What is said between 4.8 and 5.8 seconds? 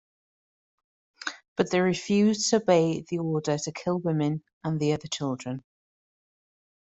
other children.